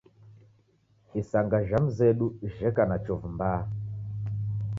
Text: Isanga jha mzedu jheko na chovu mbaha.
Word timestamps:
Isanga 1.21 1.57
jha 1.67 1.79
mzedu 1.85 2.27
jheko 2.53 2.81
na 2.89 2.97
chovu 3.03 3.27
mbaha. 3.35 3.65